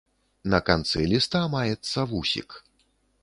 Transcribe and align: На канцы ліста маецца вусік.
На 0.53 0.59
канцы 0.69 1.03
ліста 1.11 1.43
маецца 1.57 2.05
вусік. 2.13 2.49